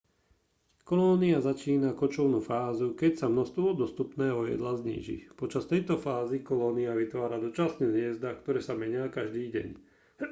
kolónia 0.89 1.37
začína 1.47 1.89
kočovnú 2.01 2.39
fázu 2.51 2.87
keď 2.99 3.11
sa 3.21 3.27
množstvo 3.33 3.65
dostupného 3.85 4.41
jedla 4.51 4.73
zníži 4.81 5.17
počas 5.41 5.63
tejto 5.71 5.93
fázy 6.05 6.37
kolónia 6.49 6.91
vytvára 7.01 7.37
dočasné 7.47 7.85
hniezda 7.93 8.29
ktoré 8.39 8.59
sa 8.67 8.73
menia 8.83 9.05
každý 9.17 9.43
deň 9.55 9.67